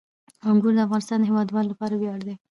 [0.49, 2.35] انګور د افغانستان د هیوادوالو لپاره ویاړ دی.